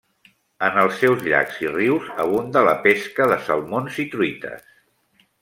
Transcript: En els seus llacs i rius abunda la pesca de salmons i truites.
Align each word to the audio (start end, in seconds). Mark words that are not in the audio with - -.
En 0.67 0.77
els 0.83 0.95
seus 1.01 1.19
llacs 1.27 1.59
i 1.65 1.69
rius 1.73 2.07
abunda 2.23 2.65
la 2.69 2.73
pesca 2.87 3.29
de 3.35 3.39
salmons 3.51 4.01
i 4.07 4.09
truites. 4.17 4.67